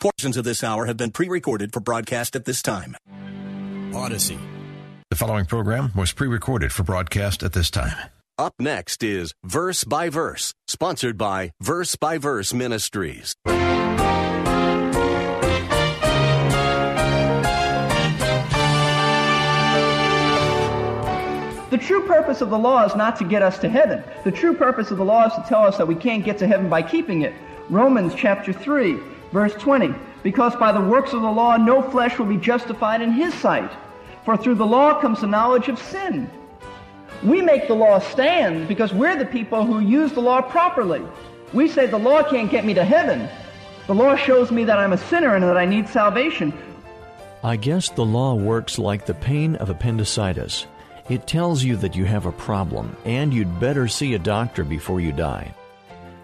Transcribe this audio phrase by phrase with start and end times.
[0.00, 2.96] Portions of this hour have been pre recorded for broadcast at this time.
[3.92, 4.38] Odyssey.
[5.10, 7.96] The following program was pre recorded for broadcast at this time.
[8.38, 13.34] Up next is Verse by Verse, sponsored by Verse by Verse Ministries.
[21.70, 24.04] The true purpose of the law is not to get us to heaven.
[24.22, 26.46] The true purpose of the law is to tell us that we can't get to
[26.46, 27.34] heaven by keeping it.
[27.68, 28.96] Romans chapter 3,
[29.32, 29.94] verse 20.
[30.22, 33.70] Because by the works of the law no flesh will be justified in his sight.
[34.24, 36.30] For through the law comes the knowledge of sin.
[37.24, 41.02] We make the law stand because we're the people who use the law properly.
[41.52, 43.28] We say the law can't get me to heaven.
[43.86, 46.52] The law shows me that I'm a sinner and that I need salvation.
[47.42, 50.66] I guess the law works like the pain of appendicitis.
[51.08, 55.00] It tells you that you have a problem and you'd better see a doctor before
[55.00, 55.54] you die.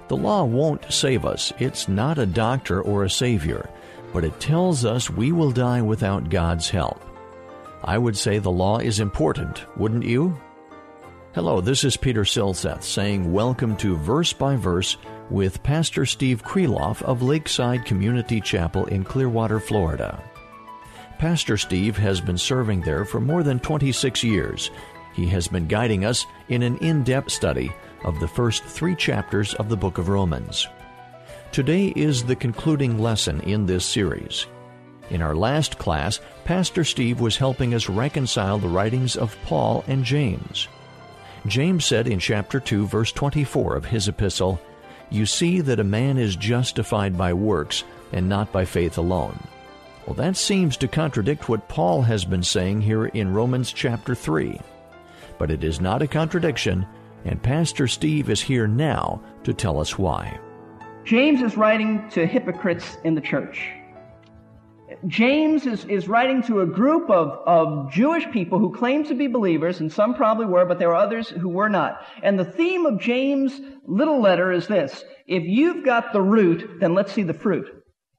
[0.07, 1.51] The law won't save us.
[1.59, 3.71] It's not a doctor or a savior,
[4.13, 7.03] but it tells us we will die without God's help.
[7.83, 10.39] I would say the law is important, wouldn't you?
[11.35, 14.99] Hello, this is Peter Silseth saying welcome to Verse by Verse
[15.31, 20.23] with Pastor Steve Kreloff of Lakeside Community Chapel in Clearwater, Florida.
[21.19, 24.71] Pastor Steve has been serving there for more than 26 years.
[25.15, 27.73] He has been guiding us in an in depth study
[28.05, 30.69] of the first three chapters of the book of Romans.
[31.53, 34.47] Today is the concluding lesson in this series.
[35.11, 40.05] In our last class, Pastor Steve was helping us reconcile the writings of Paul and
[40.05, 40.69] James.
[41.47, 44.59] James said in chapter 2, verse 24 of his epistle,
[45.11, 49.39] You see that a man is justified by works and not by faith alone.
[50.07, 54.59] Well, that seems to contradict what Paul has been saying here in Romans chapter 3.
[55.39, 56.87] But it is not a contradiction,
[57.25, 60.39] and Pastor Steve is here now to tell us why.
[61.05, 63.71] James is writing to hypocrites in the church.
[65.07, 69.27] James is, is writing to a group of, of Jewish people who claim to be
[69.27, 72.01] believers, and some probably were, but there are others who were not.
[72.23, 76.95] And the theme of James' little letter is this If you've got the root, then
[76.95, 77.67] let's see the fruit.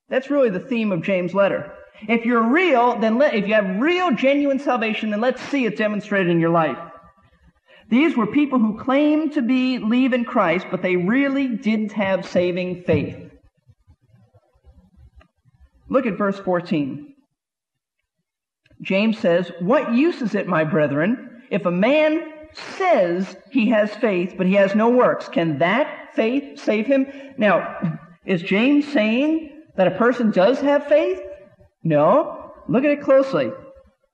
[0.10, 1.72] That's really the theme of James' letter.
[2.08, 5.78] If you're real, then let, if you have real, genuine salvation, then let's see it
[5.78, 6.78] demonstrated in your life.
[7.90, 12.84] These were people who claimed to believe in Christ, but they really didn't have saving
[12.84, 13.18] faith.
[15.90, 17.14] Look at verse 14.
[18.82, 24.34] James says, What use is it, my brethren, if a man says he has faith,
[24.38, 25.28] but he has no works?
[25.28, 27.08] Can that faith save him?
[27.38, 31.22] Now, is James saying that a person does have faith?
[31.84, 32.54] No.
[32.68, 33.52] Look at it closely.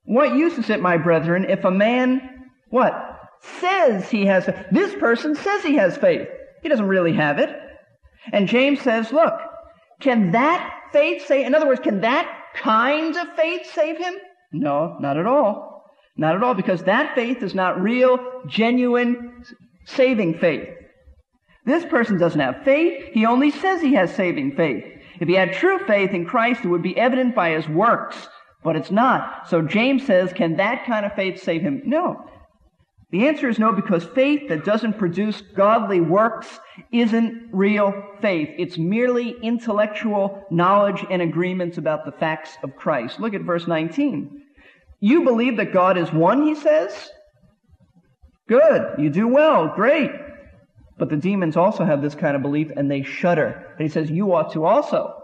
[0.03, 3.10] What use is it, my brethren, if a man, what?
[3.41, 6.27] Says he has, this person says he has faith.
[6.61, 7.49] He doesn't really have it.
[8.31, 9.33] And James says, look,
[9.99, 14.13] can that faith save, in other words, can that kind of faith save him?
[14.51, 15.85] No, not at all.
[16.17, 19.43] Not at all, because that faith is not real, genuine,
[19.85, 20.69] saving faith.
[21.65, 23.09] This person doesn't have faith.
[23.13, 24.83] He only says he has saving faith.
[25.19, 28.27] If he had true faith in Christ, it would be evident by his works,
[28.63, 29.47] but it's not.
[29.47, 31.81] So James says, can that kind of faith save him?
[31.85, 32.25] No.
[33.11, 36.47] The answer is no, because faith that doesn't produce godly works
[36.93, 38.49] isn't real faith.
[38.57, 43.19] It's merely intellectual knowledge and agreements about the facts of Christ.
[43.19, 44.41] Look at verse 19.
[45.01, 47.09] You believe that God is one, he says?
[48.47, 48.99] Good.
[48.99, 49.67] You do well.
[49.75, 50.11] Great.
[50.97, 53.73] But the demons also have this kind of belief and they shudder.
[53.77, 55.20] And he says, you ought to also.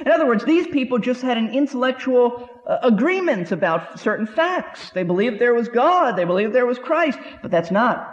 [0.00, 4.90] In other words, these people just had an intellectual uh, agreement about certain facts.
[4.90, 6.16] They believed there was God.
[6.16, 7.18] They believed there was Christ.
[7.42, 8.06] But that's not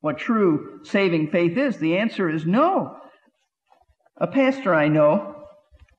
[0.00, 1.76] what true saving faith is.
[1.76, 2.96] The answer is no.
[4.16, 5.34] A pastor I know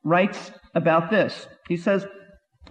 [0.04, 1.48] writes about this.
[1.68, 2.06] He says,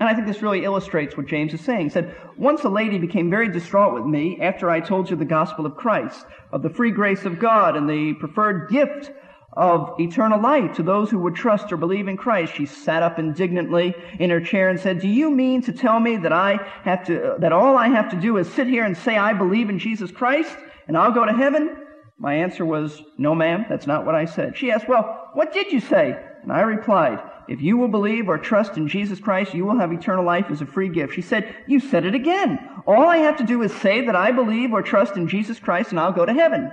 [0.01, 1.85] and I think this really illustrates what James is saying.
[1.85, 5.25] He said, Once a lady became very distraught with me after I told you the
[5.25, 9.11] gospel of Christ, of the free grace of God and the preferred gift
[9.59, 12.55] of eternal life to those who would trust or believe in Christ.
[12.55, 16.17] She sat up indignantly in her chair and said, Do you mean to tell me
[16.19, 19.19] that I have to, that all I have to do is sit here and say
[19.19, 20.57] I believe in Jesus Christ
[20.87, 21.77] and I'll go to heaven?
[22.19, 24.57] My answer was, No, ma'am, that's not what I said.
[24.57, 26.17] She asked, Well, what did you say?
[26.45, 29.93] And I replied, If you will believe or trust in Jesus Christ, you will have
[29.93, 31.15] eternal life as a free gift.
[31.15, 32.61] She said, You said it again.
[32.87, 35.91] All I have to do is say that I believe or trust in Jesus Christ
[35.91, 36.71] and I'll go to heaven.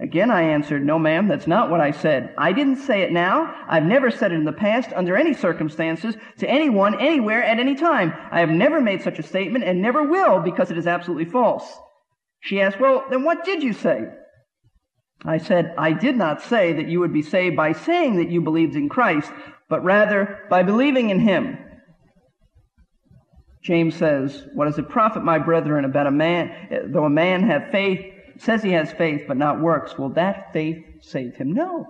[0.00, 2.32] Again, I answered, No, ma'am, that's not what I said.
[2.38, 3.52] I didn't say it now.
[3.68, 7.74] I've never said it in the past, under any circumstances, to anyone, anywhere, at any
[7.74, 8.12] time.
[8.30, 11.64] I have never made such a statement and never will because it is absolutely false.
[12.40, 14.04] She asked, Well, then what did you say?
[15.24, 18.40] I said, I did not say that you would be saved by saying that you
[18.40, 19.32] believed in Christ,
[19.68, 21.58] but rather by believing in Him.
[23.64, 27.72] James says, What does it profit, my brethren, about a man, though a man have
[27.72, 31.52] faith, says he has faith but not works, will that faith save him?
[31.52, 31.86] No.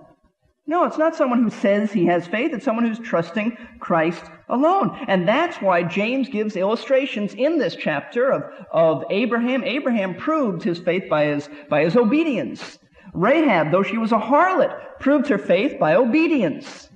[0.69, 2.53] No, it's not someone who says he has faith.
[2.53, 4.95] It's someone who's trusting Christ alone.
[5.07, 9.63] And that's why James gives illustrations in this chapter of, of Abraham.
[9.63, 12.77] Abraham proved his faith by his, by his obedience.
[13.15, 16.87] Rahab, though she was a harlot, proved her faith by obedience.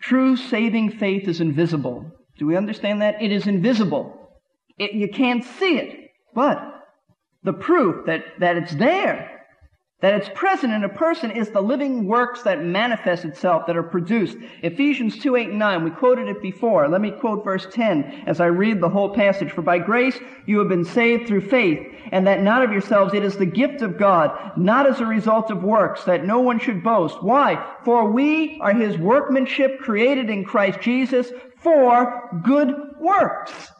[0.00, 2.04] True saving faith is invisible.
[2.36, 3.22] Do we understand that?
[3.22, 4.28] It is invisible.
[4.76, 6.10] It, you can't see it.
[6.34, 6.77] But
[7.42, 9.38] the proof that, that it's there,
[10.00, 13.82] that it's present in a person is the living works that manifest itself, that are
[13.82, 14.36] produced.
[14.62, 16.88] Ephesians 2, 8, and 9, we quoted it before.
[16.88, 19.50] Let me quote verse 10 as I read the whole passage.
[19.50, 21.80] For by grace you have been saved through faith,
[22.12, 25.50] and that not of yourselves, it is the gift of God, not as a result
[25.50, 27.20] of works, that no one should boast.
[27.20, 27.74] Why?
[27.84, 33.72] For we are his workmanship created in Christ Jesus for good works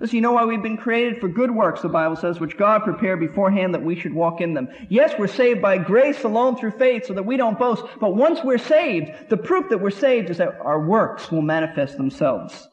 [0.00, 2.82] Listen, you know why we've been created for good works, the Bible says, which God
[2.82, 4.68] prepared beforehand that we should walk in them.
[4.88, 7.84] Yes, we're saved by grace alone through faith so that we don't boast.
[8.00, 11.96] But once we're saved, the proof that we're saved is that our works will manifest
[11.96, 12.66] themselves.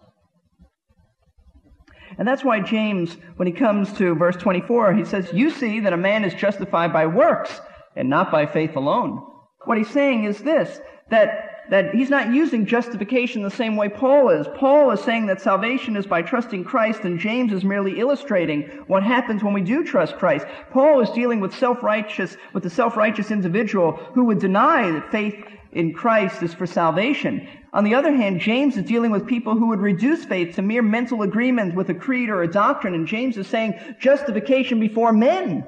[2.17, 5.93] And that's why James, when he comes to verse 24, he says, You see that
[5.93, 7.61] a man is justified by works
[7.95, 9.23] and not by faith alone.
[9.65, 10.79] What he's saying is this,
[11.11, 14.45] that that he's not using justification the same way Paul is.
[14.55, 19.03] Paul is saying that salvation is by trusting Christ, and James is merely illustrating what
[19.03, 20.45] happens when we do trust Christ.
[20.71, 25.93] Paul is dealing with self-righteous, with the self-righteous individual who would deny that faith in
[25.93, 27.47] Christ is for salvation.
[27.71, 30.81] On the other hand, James is dealing with people who would reduce faith to mere
[30.81, 35.63] mental agreement with a creed or a doctrine, and James is saying justification before men.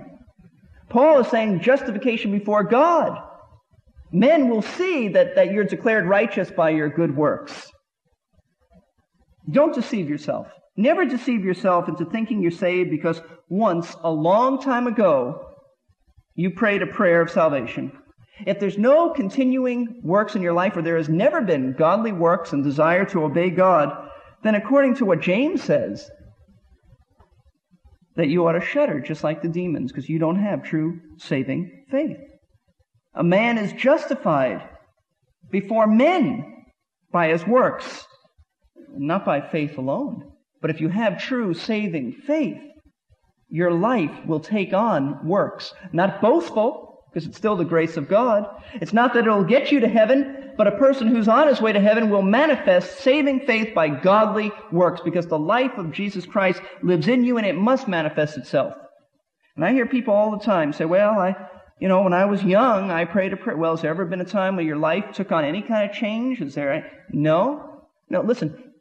[0.90, 3.30] Paul is saying justification before God
[4.14, 7.70] men will see that, that you're declared righteous by your good works.
[9.50, 10.48] Don't deceive yourself.
[10.78, 15.48] Never deceive yourself into thinking you're saved because once, a long time ago,
[16.36, 17.92] you prayed a prayer of salvation.
[18.46, 22.54] If there's no continuing works in your life, or there has never been godly works
[22.54, 24.10] and desire to obey God,
[24.44, 26.10] then according to what James says,
[28.16, 31.86] that you ought to shudder just like the demons because you don't have true saving
[31.90, 32.18] faith.
[33.16, 34.68] A man is justified
[35.52, 36.66] before men
[37.12, 38.06] by his works,
[38.96, 40.32] not by faith alone.
[40.62, 42.58] But if you have true saving faith,
[43.50, 45.74] your life will take on works.
[45.92, 48.48] Not boastful, because it's still the grace of God.
[48.82, 51.72] It's not that it'll get you to heaven, but a person who's on his way
[51.72, 56.62] to heaven will manifest saving faith by godly works, because the life of Jesus Christ
[56.82, 58.74] lives in you and it must manifest itself.
[59.56, 61.36] And I hear people all the time say, well, I,
[61.84, 63.58] you know, when I was young, I prayed a prayer.
[63.58, 65.94] Well, has there ever been a time where your life took on any kind of
[65.94, 66.40] change?
[66.40, 66.72] Is there?
[66.72, 66.86] A...
[67.12, 67.82] No?
[68.10, 68.72] No, listen.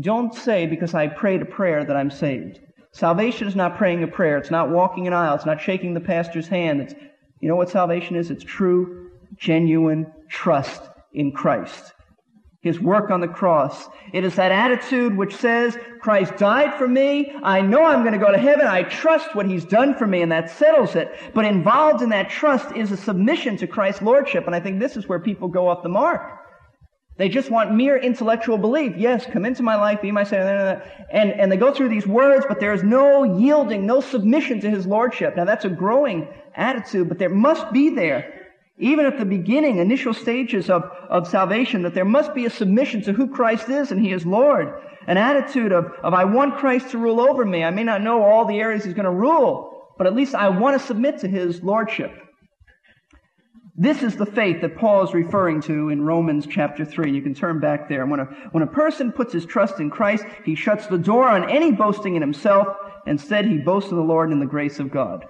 [0.00, 2.60] Don't say because I prayed a prayer that I'm saved.
[2.92, 4.38] Salvation is not praying a prayer.
[4.38, 5.34] It's not walking an aisle.
[5.34, 6.80] It's not shaking the pastor's hand.
[6.80, 6.94] It's,
[7.40, 8.30] you know what salvation is?
[8.30, 10.80] It's true, genuine trust
[11.12, 11.92] in Christ
[12.66, 13.88] his work on the cross.
[14.12, 17.32] It is that attitude which says, Christ died for me.
[17.42, 18.66] I know I'm going to go to heaven.
[18.66, 21.14] I trust what he's done for me, and that settles it.
[21.34, 24.46] But involved in that trust is a submission to Christ's lordship.
[24.46, 26.20] And I think this is where people go off the mark.
[27.18, 28.94] They just want mere intellectual belief.
[28.96, 30.82] Yes, come into my life, be my savior.
[31.10, 34.70] And, and they go through these words, but there is no yielding, no submission to
[34.70, 35.34] his lordship.
[35.34, 38.45] Now that's a growing attitude, but there must be there
[38.78, 43.00] even at the beginning, initial stages of, of salvation, that there must be a submission
[43.02, 44.68] to who Christ is and He is Lord.
[45.06, 47.64] An attitude of, of I want Christ to rule over me.
[47.64, 50.50] I may not know all the areas He's going to rule, but at least I
[50.50, 52.12] want to submit to His Lordship.
[53.78, 57.12] This is the faith that Paul is referring to in Romans chapter 3.
[57.12, 58.06] You can turn back there.
[58.06, 61.50] When a, when a person puts his trust in Christ, he shuts the door on
[61.50, 62.68] any boasting in himself.
[63.06, 65.26] And instead, he boasts in the Lord and in the grace of God.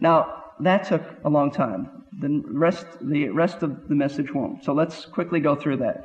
[0.00, 2.01] Now, that took a long time.
[2.20, 4.64] The rest, the rest of the message won't.
[4.64, 6.04] So let's quickly go through that.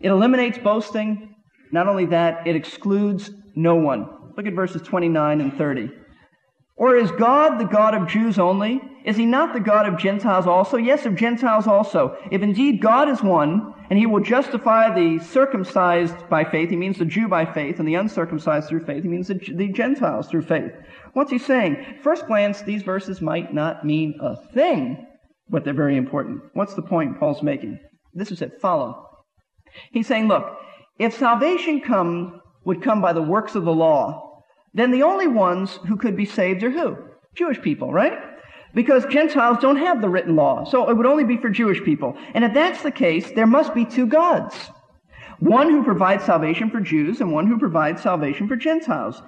[0.00, 1.34] It eliminates boasting.
[1.70, 4.08] Not only that, it excludes no one.
[4.36, 5.90] Look at verses 29 and 30.
[6.76, 8.80] Or is God the God of Jews only?
[9.04, 10.76] Is he not the God of Gentiles also?
[10.76, 12.16] Yes, of Gentiles also.
[12.30, 16.98] If indeed God is one, and he will justify the circumcised by faith, he means
[16.98, 20.42] the Jew by faith, and the uncircumcised through faith, he means the, the Gentiles through
[20.42, 20.72] faith.
[21.12, 21.98] What's he saying?
[22.02, 25.06] First glance, these verses might not mean a thing,
[25.50, 26.40] but they're very important.
[26.54, 27.78] What's the point Paul's making?
[28.14, 28.60] This is it.
[28.60, 29.08] Follow.
[29.90, 30.56] He's saying, look,
[30.98, 34.31] if salvation come, would come by the works of the law,
[34.74, 36.96] then the only ones who could be saved are who?
[37.34, 38.18] Jewish people, right?
[38.74, 42.16] Because Gentiles don't have the written law, so it would only be for Jewish people.
[42.34, 44.56] And if that's the case, there must be two gods.
[45.40, 49.20] One who provides salvation for Jews and one who provides salvation for Gentiles.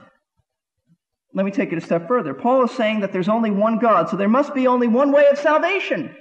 [1.34, 2.32] Let me take it a step further.
[2.32, 5.26] Paul is saying that there's only one God, so there must be only one way
[5.26, 6.14] of salvation.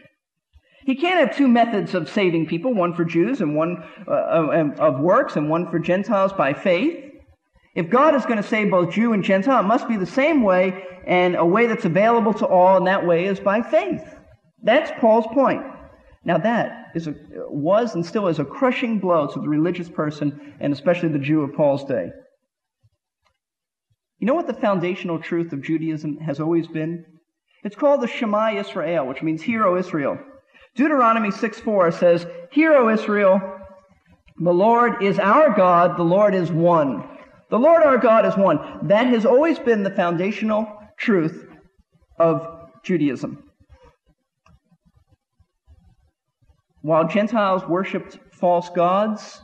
[0.85, 4.99] He can't have two methods of saving people, one for Jews and one uh, of
[4.99, 7.12] works and one for Gentiles by faith.
[7.75, 10.43] If God is going to save both Jew and Gentile, it must be the same
[10.43, 14.03] way and a way that's available to all, and that way is by faith.
[14.61, 15.63] That's Paul's point.
[16.23, 17.15] Now that is a,
[17.49, 21.41] was and still is a crushing blow to the religious person, and especially the Jew
[21.41, 22.11] of Paul's day.
[24.19, 27.05] You know what the foundational truth of Judaism has always been?
[27.63, 30.17] It's called the Shema Israel, which means Hear, O Israel.
[30.75, 33.41] Deuteronomy 6 4 says, Hear, O Israel,
[34.37, 37.09] the Lord is our God, the Lord is one.
[37.49, 38.87] The Lord our God is one.
[38.87, 41.45] That has always been the foundational truth
[42.17, 43.43] of Judaism.
[46.81, 49.41] While Gentiles worshipped false gods,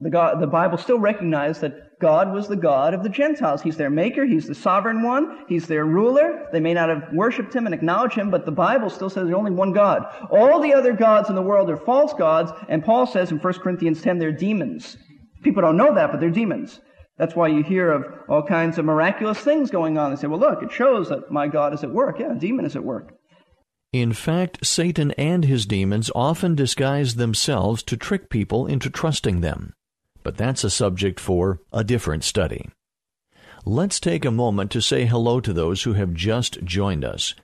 [0.00, 3.62] the, God, the Bible still recognized that God was the God of the Gentiles.
[3.62, 4.24] He's their maker.
[4.24, 5.44] He's the sovereign one.
[5.48, 6.46] He's their ruler.
[6.52, 9.34] They may not have worshiped him and acknowledged him, but the Bible still says there's
[9.36, 10.04] only one God.
[10.30, 13.52] All the other gods in the world are false gods, and Paul says in 1
[13.54, 14.98] Corinthians 10 they're demons.
[15.44, 16.80] People don't know that, but they're demons.
[17.16, 20.10] That's why you hear of all kinds of miraculous things going on.
[20.10, 22.18] They say, well, look, it shows that my God is at work.
[22.18, 23.14] Yeah, a demon is at work.
[23.92, 29.72] In fact, Satan and his demons often disguise themselves to trick people into trusting them.
[30.24, 32.68] But that's a subject for a different study.
[33.64, 37.34] Let's take a moment to say hello to those who have just joined us.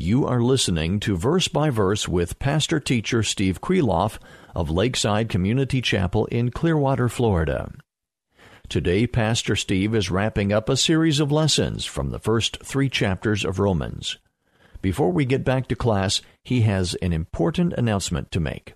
[0.00, 4.20] You are listening to Verse by Verse with Pastor Teacher Steve Kreloff
[4.54, 7.72] of Lakeside Community Chapel in Clearwater, Florida.
[8.68, 13.44] Today, Pastor Steve is wrapping up a series of lessons from the first three chapters
[13.44, 14.18] of Romans.
[14.80, 18.74] Before we get back to class, he has an important announcement to make.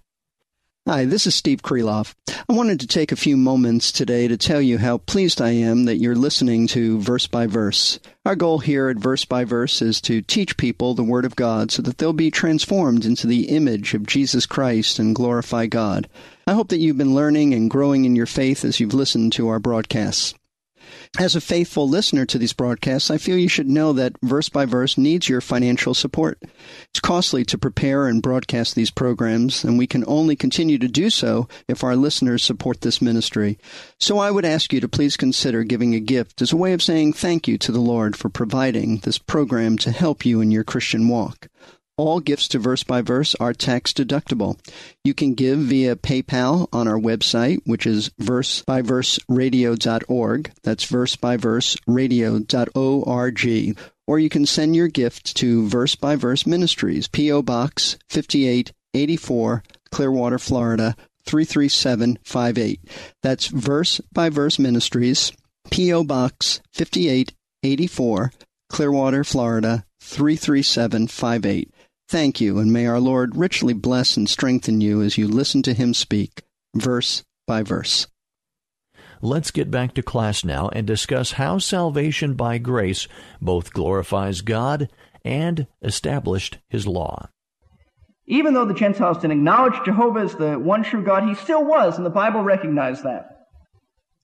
[0.88, 2.16] Hi, this is Steve Kreloff.
[2.48, 5.84] I wanted to take a few moments today to tell you how pleased I am
[5.84, 8.00] that you're listening to Verse by Verse.
[8.26, 11.70] Our goal here at Verse by Verse is to teach people the Word of God
[11.70, 16.08] so that they'll be transformed into the image of Jesus Christ and glorify God.
[16.48, 19.50] I hope that you've been learning and growing in your faith as you've listened to
[19.50, 20.34] our broadcasts.
[21.18, 24.64] As a faithful listener to these broadcasts, I feel you should know that Verse by
[24.64, 26.42] Verse needs your financial support.
[26.90, 31.10] It's costly to prepare and broadcast these programs, and we can only continue to do
[31.10, 33.58] so if our listeners support this ministry.
[34.00, 36.82] So I would ask you to please consider giving a gift as a way of
[36.82, 40.64] saying thank you to the Lord for providing this program to help you in your
[40.64, 41.48] Christian walk.
[42.02, 44.58] All gifts to Verse by Verse are tax deductible.
[45.04, 50.52] You can give via PayPal on our website, which is versebyverseradio.org.
[50.64, 53.78] That's versebyverseradio.org.
[54.08, 57.42] Or you can send your gift to Verse by Verse Ministries, P.O.
[57.42, 62.80] Box 5884, Clearwater, Florida 33758.
[63.22, 65.30] That's Verse by Verse Ministries,
[65.70, 66.02] P.O.
[66.02, 68.32] Box 5884,
[68.68, 71.71] Clearwater, Florida 33758.
[72.12, 75.72] Thank you, and may our Lord richly bless and strengthen you as you listen to
[75.72, 76.42] him speak,
[76.74, 78.06] verse by verse.
[79.22, 83.08] Let's get back to class now and discuss how salvation by grace
[83.40, 84.90] both glorifies God
[85.24, 87.30] and established his law.
[88.26, 91.96] Even though the Gentiles didn't acknowledge Jehovah as the one true God, he still was,
[91.96, 93.46] and the Bible recognized that.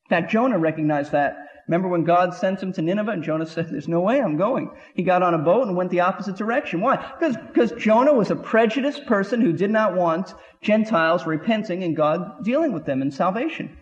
[0.05, 3.69] In fact, Jonah recognized that Remember when God sent him to Nineveh and Jonah said,
[3.69, 4.71] there's no way I'm going.
[4.95, 6.81] He got on a boat and went the opposite direction.
[6.81, 6.97] Why?
[7.19, 10.33] Because, because Jonah was a prejudiced person who did not want
[10.63, 13.77] Gentiles repenting and God dealing with them in salvation.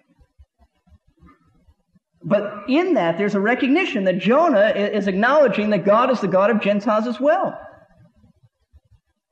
[2.25, 6.51] But in that, there's a recognition that Jonah is acknowledging that God is the God
[6.51, 7.57] of Gentiles as well.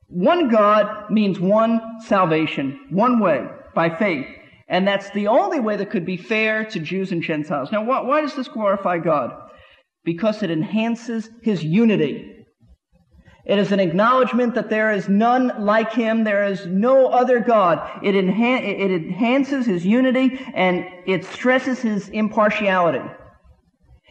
[0.07, 4.27] One God means one salvation, one way, by faith.
[4.67, 7.71] And that's the only way that could be fair to Jews and Gentiles.
[7.71, 9.31] Now, why, why does this glorify God?
[10.03, 12.31] Because it enhances his unity.
[13.45, 16.23] It is an acknowledgement that there is none like him.
[16.23, 18.03] There is no other God.
[18.03, 23.07] It, it enhances his unity and it stresses his impartiality.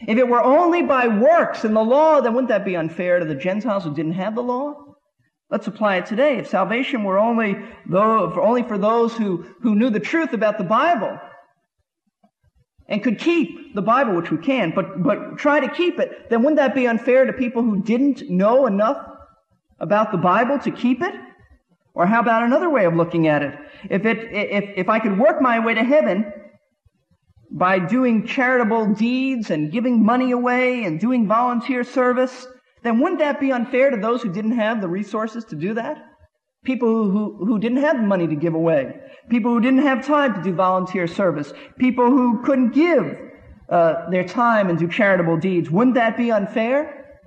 [0.07, 3.25] If it were only by works and the law, then wouldn't that be unfair to
[3.25, 4.84] the Gentiles who didn't have the law?
[5.55, 6.35] Let's apply it today.
[6.35, 10.65] If salvation were only, though, only for those who, who knew the truth about the
[10.65, 11.17] Bible
[12.89, 16.41] and could keep the Bible, which we can, but, but try to keep it, then
[16.41, 18.97] wouldn't that be unfair to people who didn't know enough
[19.79, 21.15] about the Bible to keep it?
[21.93, 23.57] Or how about another way of looking at it?
[23.89, 26.33] If it, if, if I could work my way to heaven
[27.49, 32.45] by doing charitable deeds and giving money away and doing volunteer service,
[32.85, 35.97] then wouldn't that be unfair to those who didn't have the resources to do that?
[36.63, 38.99] People who, who, who didn't have money to give away.
[39.29, 41.51] People who didn't have time to do volunteer service.
[41.79, 43.17] People who couldn't give
[43.69, 45.69] uh, their time and do charitable deeds.
[45.69, 47.19] Wouldn't that be unfair?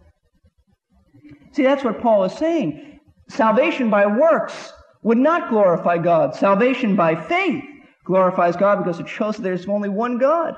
[1.52, 3.00] See, that's what Paul is saying.
[3.28, 4.72] Salvation by works
[5.02, 6.34] would not glorify God.
[6.34, 7.64] Salvation by faith
[8.04, 10.54] glorifies God because it shows that there's only one God.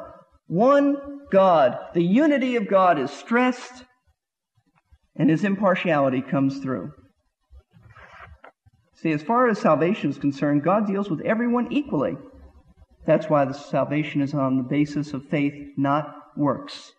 [0.47, 0.97] One
[1.31, 1.79] God.
[1.95, 3.85] The unity of God is stressed
[5.21, 6.91] and his impartiality comes through.
[8.95, 12.17] See, as far as salvation is concerned, God deals with everyone equally.
[13.07, 16.93] That's why the salvation is on the basis of faith, not works.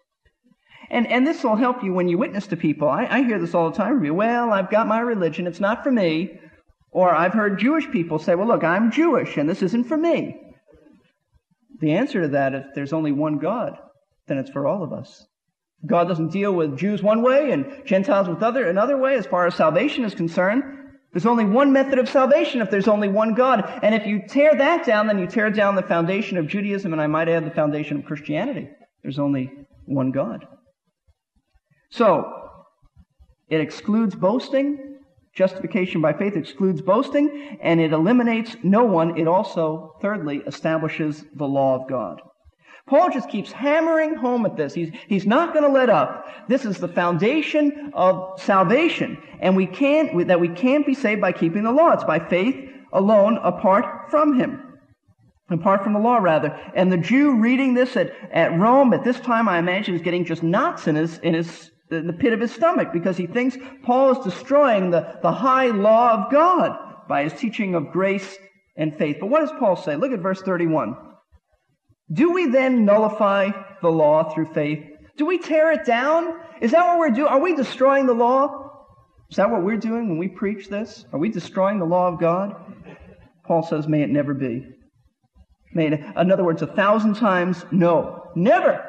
[0.91, 2.87] And, and this will help you when you witness to people.
[2.87, 4.13] I, I hear this all the time from you.
[4.13, 5.47] Well, I've got my religion.
[5.47, 6.39] It's not for me.
[6.91, 10.39] Or I've heard Jewish people say, well, look, I'm Jewish and this isn't for me.
[11.79, 13.79] The answer to that, if there's only one God,
[14.27, 15.25] then it's for all of us.
[15.85, 19.47] God doesn't deal with Jews one way and Gentiles with other, another way as far
[19.47, 20.63] as salvation is concerned.
[21.11, 23.79] There's only one method of salvation if there's only one God.
[23.83, 27.01] And if you tear that down, then you tear down the foundation of Judaism and
[27.01, 28.69] I might add the foundation of Christianity.
[29.03, 29.51] There's only
[29.85, 30.45] one God.
[31.89, 32.31] So,
[33.49, 34.99] it excludes boasting.
[35.33, 39.17] Justification by faith excludes boasting, and it eliminates no one.
[39.17, 42.21] It also, thirdly, establishes the law of God.
[42.87, 44.73] Paul just keeps hammering home at this.
[44.73, 46.25] He's, he's not going to let up.
[46.47, 51.31] This is the foundation of salvation, and we can't, that we can't be saved by
[51.31, 51.91] keeping the law.
[51.91, 54.79] It's by faith alone, apart from him.
[55.49, 56.57] Apart from the law, rather.
[56.75, 60.25] And the Jew reading this at, at Rome at this time, I imagine, is getting
[60.25, 63.57] just knots in his, in his the, the pit of his stomach because he thinks
[63.83, 66.77] Paul is destroying the, the high law of God
[67.07, 68.37] by his teaching of grace
[68.77, 69.17] and faith.
[69.19, 69.97] But what does Paul say?
[69.97, 70.95] Look at verse 31.
[72.11, 74.83] Do we then nullify the law through faith?
[75.17, 76.39] Do we tear it down?
[76.61, 77.27] Is that what we're doing?
[77.27, 78.69] Are we destroying the law?
[79.29, 81.05] Is that what we're doing when we preach this?
[81.13, 82.53] Are we destroying the law of God?
[83.45, 84.67] Paul says, may it never be.
[85.73, 88.23] May it, in other words, a thousand times no.
[88.35, 88.85] Never.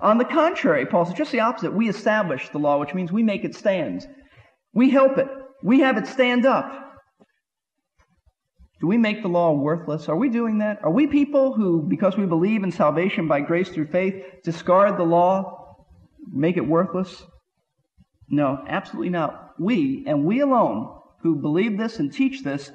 [0.00, 1.74] On the contrary, Paul says just the opposite.
[1.74, 4.06] We establish the law, which means we make it stand.
[4.72, 5.28] We help it.
[5.62, 6.93] We have it stand up.
[8.84, 10.10] Do we make the law worthless?
[10.10, 10.84] Are we doing that?
[10.84, 15.04] Are we people who, because we believe in salvation by grace through faith, discard the
[15.04, 15.78] law,
[16.30, 17.24] make it worthless?
[18.28, 19.52] No, absolutely not.
[19.58, 22.72] We, and we alone, who believe this and teach this,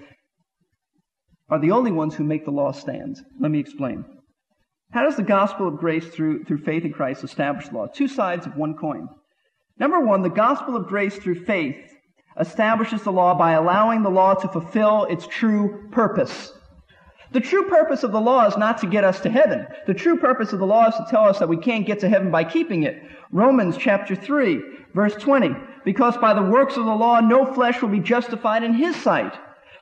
[1.48, 3.18] are the only ones who make the law stand.
[3.40, 4.04] Let me explain.
[4.90, 7.86] How does the gospel of grace through, through faith in Christ establish the law?
[7.86, 9.10] Two sides of one coin.
[9.78, 11.76] Number one, the gospel of grace through faith
[12.40, 16.54] establishes the law by allowing the law to fulfill its true purpose.
[17.32, 19.68] The true purpose of the law is not to get us to heaven.
[19.86, 22.10] The true purpose of the law is to tell us that we can't get to
[22.10, 23.04] heaven by keeping it.
[23.32, 24.62] Romans chapter 3,
[24.96, 25.56] verse 20.
[25.86, 29.34] Because by the works of the law no flesh will be justified in his sight.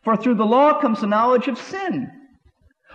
[0.04, 2.12] For through the law comes the knowledge of sin.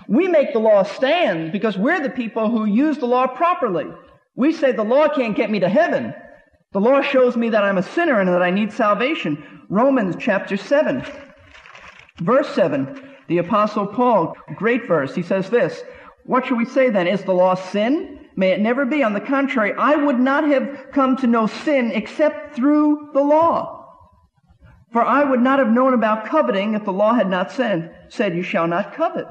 [0.08, 3.86] We make the law stand because we're the people who use the law properly.
[4.34, 6.14] We say the law can't get me to heaven.
[6.72, 9.62] The law shows me that I'm a sinner and that I need salvation.
[9.68, 11.04] Romans chapter 7,
[12.20, 13.10] verse 7.
[13.28, 15.82] The apostle Paul, great verse, he says this,
[16.24, 17.06] What shall we say then?
[17.06, 18.26] Is the law sin?
[18.36, 19.02] May it never be.
[19.02, 23.80] On the contrary, I would not have come to know sin except through the law.
[24.92, 28.34] For I would not have known about coveting if the law had not said, said
[28.34, 29.26] you shall not covet.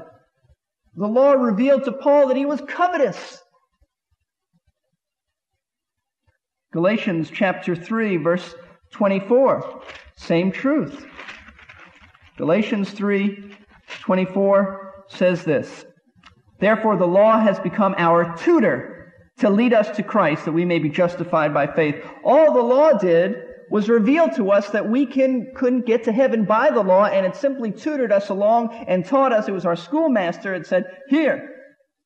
[0.96, 3.42] The law revealed to Paul that he was covetous.
[6.72, 8.54] Galatians chapter 3, verse
[8.92, 9.82] 24.
[10.16, 11.06] Same truth.
[12.38, 13.54] Galatians 3,
[14.00, 15.84] 24 says this.
[16.60, 20.78] Therefore, the law has become our tutor to lead us to Christ that we may
[20.78, 22.02] be justified by faith.
[22.24, 23.36] All the law did
[23.70, 27.26] was revealed to us that we can, couldn't get to heaven by the law, and
[27.26, 29.46] it simply tutored us along and taught us.
[29.46, 30.54] It was our schoolmaster.
[30.54, 31.50] It said, here,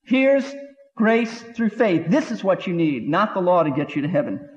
[0.05, 0.55] here's
[0.96, 2.07] grace through faith.
[2.09, 4.48] This is what you need, not the law to get you to heaven.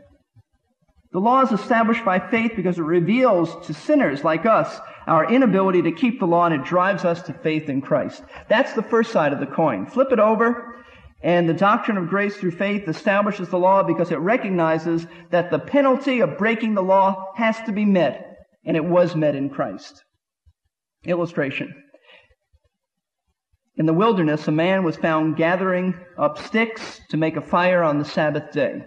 [1.11, 5.81] The law is established by faith because it reveals to sinners like us our inability
[5.83, 8.23] to keep the law and it drives us to faith in Christ.
[8.47, 9.87] That's the first side of the coin.
[9.87, 10.75] Flip it over
[11.21, 15.59] and the doctrine of grace through faith establishes the law because it recognizes that the
[15.59, 20.03] penalty of breaking the law has to be met and it was met in Christ.
[21.05, 21.73] Illustration.
[23.75, 27.97] In the wilderness, a man was found gathering up sticks to make a fire on
[27.97, 28.83] the Sabbath day.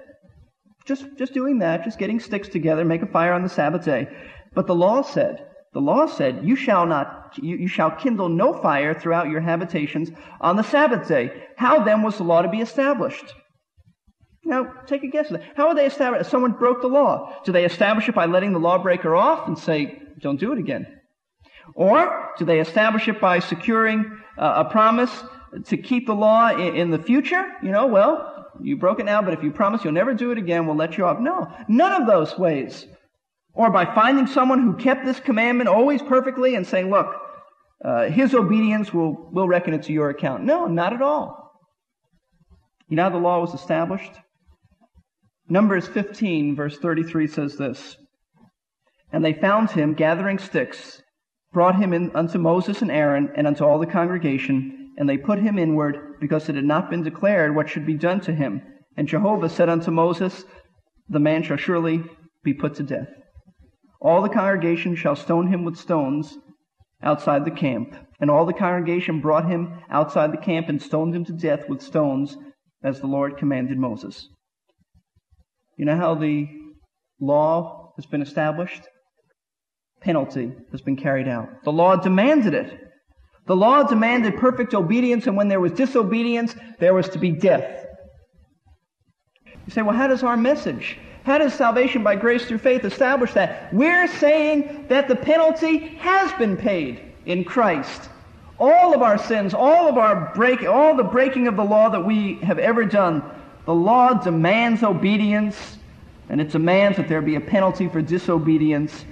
[0.85, 4.09] Just, just doing that, just getting sticks together, make a fire on the Sabbath day.
[4.55, 8.53] But the law said, the law said, you shall not, you, you shall kindle no
[8.53, 11.31] fire throughout your habitations on the Sabbath day.
[11.57, 13.25] How then was the law to be established?
[14.45, 15.33] Now, take a guess.
[15.57, 16.31] How would they established?
[16.31, 17.33] Someone broke the law.
[17.45, 20.87] Do they establish it by letting the lawbreaker off and say, don't do it again?
[21.75, 25.13] Or do they establish it by securing uh, a promise
[25.67, 27.47] to keep the law in, in the future?
[27.63, 30.39] You know, well, you broke it now, but if you promise you'll never do it
[30.39, 31.19] again, we'll let you off.
[31.21, 32.87] No, none of those ways.
[33.55, 37.15] Or by finding someone who kept this commandment always perfectly and saying, look,
[37.85, 40.45] uh, his obedience will, will reckon it to your account.
[40.45, 41.43] No, not at all.
[42.89, 44.13] You know how the law was established?
[45.49, 47.97] Numbers 15, verse 33 says this
[49.13, 51.03] And they found him gathering sticks,
[51.53, 55.39] brought him in unto Moses and Aaron, and unto all the congregation, and they put
[55.39, 58.63] him inward, because it had not been declared what should be done to him.
[58.97, 60.45] And Jehovah said unto Moses,
[61.09, 62.05] The man shall surely
[62.45, 63.09] be put to death.
[64.01, 66.37] All the congregation shall stone him with stones
[67.03, 67.95] outside the camp.
[68.21, 71.83] And all the congregation brought him outside the camp and stoned him to death with
[71.83, 72.37] stones,
[72.85, 74.29] as the Lord commanded Moses.
[75.77, 76.47] You know how the
[77.21, 78.83] law has been established?
[80.01, 81.65] Penalty has been carried out.
[81.65, 82.79] The law demanded it.
[83.47, 87.87] The law demanded perfect obedience, and when there was disobedience, there was to be death.
[89.67, 93.33] You say, well, how does our message, how does salvation by grace through faith establish
[93.33, 93.73] that?
[93.73, 98.09] We're saying that the penalty has been paid in Christ.
[98.59, 102.05] All of our sins, all of our break, all the breaking of the law that
[102.05, 103.23] we have ever done,
[103.67, 105.79] the law demands obedience,
[106.29, 109.05] and it demands that there be a penalty for disobedience,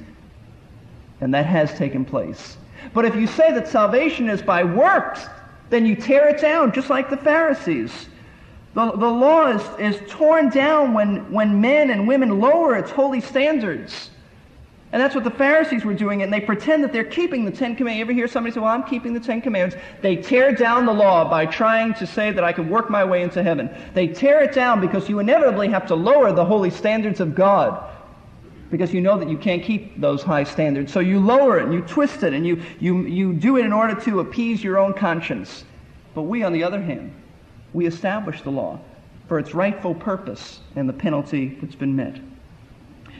[1.20, 2.56] and that has taken place.
[2.92, 5.26] But if you say that salvation is by works,
[5.70, 8.08] then you tear it down, just like the Pharisees.
[8.74, 13.20] The, the law is, is torn down when, when men and women lower its holy
[13.20, 14.10] standards.
[14.92, 17.76] And that's what the Pharisees were doing, and they pretend that they're keeping the Ten
[17.76, 17.98] Commandments.
[17.98, 19.80] You ever hear somebody say, Well, I'm keeping the Ten Commandments?
[20.02, 23.22] They tear down the law by trying to say that I can work my way
[23.22, 23.70] into heaven.
[23.94, 27.88] They tear it down because you inevitably have to lower the holy standards of God
[28.70, 30.92] because you know that you can't keep those high standards.
[30.92, 33.72] So you lower it and you twist it and you, you, you do it in
[33.72, 35.64] order to appease your own conscience.
[36.14, 37.12] But we, on the other hand,
[37.72, 38.80] we establish the law
[39.28, 42.16] for its rightful purpose and the penalty that's been met.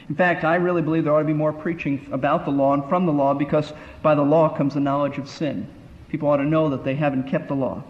[0.09, 2.87] In fact, I really believe there ought to be more preaching about the law and
[2.89, 5.67] from the law because by the law comes the knowledge of sin.
[6.09, 7.83] People ought to know that they haven't kept the law.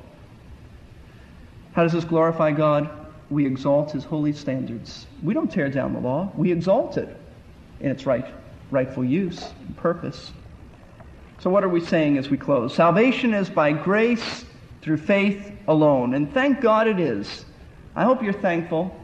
[1.73, 2.89] How does this glorify God?
[3.29, 5.07] We exalt his holy standards.
[5.23, 7.17] We don't tear down the law, we exalt it
[7.81, 8.25] in its right,
[8.69, 10.31] rightful use and purpose.
[11.39, 12.73] So, what are we saying as we close?
[12.73, 14.45] Salvation is by grace
[14.81, 16.13] through faith alone.
[16.13, 17.45] And thank God it is.
[17.95, 18.95] I hope you're thankful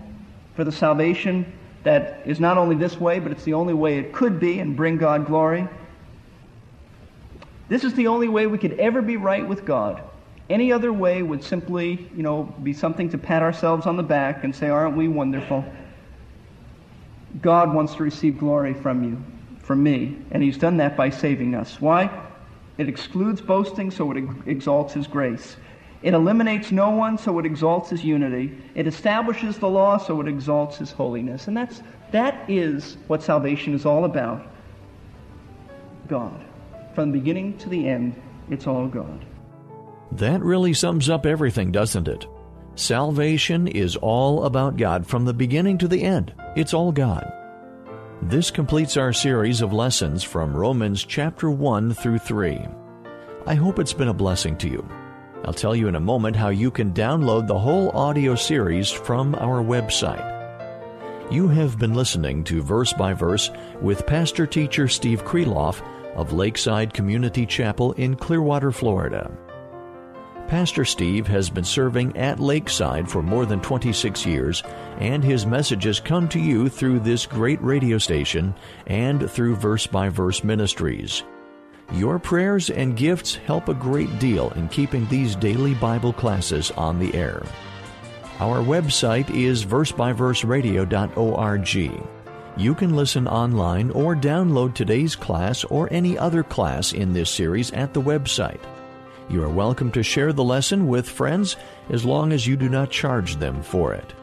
[0.55, 1.51] for the salvation
[1.83, 4.75] that is not only this way, but it's the only way it could be and
[4.75, 5.67] bring God glory.
[7.69, 10.01] This is the only way we could ever be right with God.
[10.49, 14.43] Any other way would simply, you know, be something to pat ourselves on the back
[14.43, 15.65] and say, aren't we wonderful?
[17.41, 19.23] God wants to receive glory from you,
[19.59, 21.79] from me, and He's done that by saving us.
[21.79, 22.09] Why?
[22.77, 25.57] It excludes boasting, so it exalts His grace.
[26.03, 28.55] It eliminates no one, so it exalts His unity.
[28.75, 31.47] It establishes the law, so it exalts His holiness.
[31.47, 34.45] And that's, that is what salvation is all about.
[36.07, 36.43] God.
[36.93, 38.19] From the beginning to the end,
[38.49, 39.25] it's all God.
[40.11, 42.25] That really sums up everything, doesn't it?
[42.77, 46.31] Salvation is all about God from the beginning to the end.
[46.55, 47.33] It's all God.
[48.21, 52.67] This completes our series of lessons from Romans chapter 1 through 3.
[53.47, 54.87] I hope it's been a blessing to you.
[55.43, 59.33] I'll tell you in a moment how you can download the whole audio series from
[59.33, 60.35] our website.
[61.31, 63.49] You have been listening to Verse by Verse
[63.81, 65.81] with Pastor Teacher Steve Kreloff
[66.15, 69.35] of Lakeside Community Chapel in Clearwater, Florida.
[70.47, 74.63] Pastor Steve has been serving at Lakeside for more than 26 years,
[74.97, 78.55] and his messages come to you through this great radio station
[78.85, 81.23] and through Verse by Verse Ministries.
[81.91, 86.97] Your prayers and gifts help a great deal in keeping these daily Bible classes on
[86.97, 87.43] the air.
[88.39, 92.05] Our website is versebyverseradio.org.
[92.55, 97.73] You can listen online or download today's class or any other class in this series
[97.73, 98.61] at the website.
[99.29, 101.57] You are welcome to share the lesson with friends
[101.89, 104.13] as long as you do not charge them for it.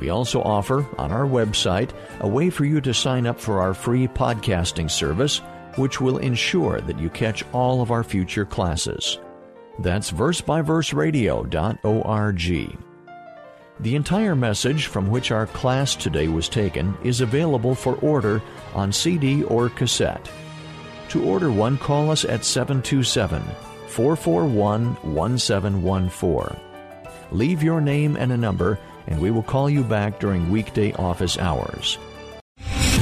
[0.00, 3.72] We also offer on our website a way for you to sign up for our
[3.72, 5.38] free podcasting service,
[5.76, 9.20] which will ensure that you catch all of our future classes.
[9.78, 12.78] That's versebyverseradio.org.
[13.80, 18.42] The entire message from which our class today was taken is available for order
[18.74, 20.28] on CD or cassette.
[21.10, 23.40] To order one, call us at 727
[23.92, 26.60] 441 1714.
[27.30, 31.36] Leave your name and a number, and we will call you back during weekday office
[31.36, 31.98] hours.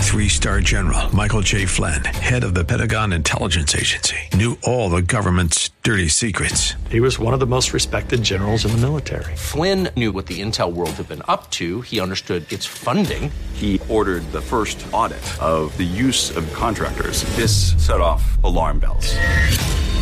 [0.00, 1.66] Three star general Michael J.
[1.66, 6.74] Flynn, head of the Pentagon Intelligence Agency, knew all the government's dirty secrets.
[6.90, 9.36] He was one of the most respected generals in the military.
[9.36, 13.30] Flynn knew what the intel world had been up to, he understood its funding.
[13.52, 17.22] He ordered the first audit of the use of contractors.
[17.36, 19.14] This set off alarm bells.